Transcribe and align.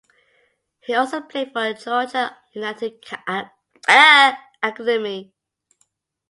He 0.79 0.95
also 0.95 1.21
played 1.21 1.51
for 1.53 1.71
Georgia 1.75 2.35
United 2.55 3.05
Academy. 3.87 5.31